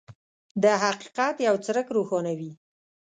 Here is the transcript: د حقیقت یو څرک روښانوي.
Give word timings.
د 0.63 0.65
حقیقت 0.83 1.35
یو 1.47 1.55
څرک 1.65 1.87
روښانوي. 1.95 2.51